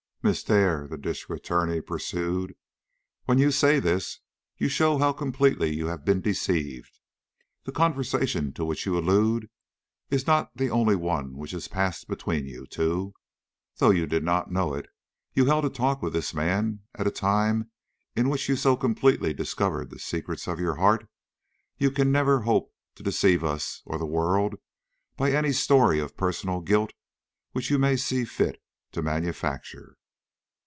[0.23, 2.53] "Miss Dare," the District Attorney pursued,
[3.25, 4.19] "when you say this
[4.55, 6.99] you show how completely you have been deceived.
[7.63, 9.49] The conversation to which you allude
[10.11, 13.15] is not the only one which has passed between you two.
[13.77, 14.89] Though you did not know it,
[15.33, 17.71] you held a talk with this man at a time
[18.15, 21.09] in which you so completely discovered the secrets of your heart,
[21.79, 24.53] you can never hope to deceive us or the world
[25.17, 26.93] by any story of personal guilt
[27.53, 28.61] which you may see fit
[28.91, 29.97] to manufacture."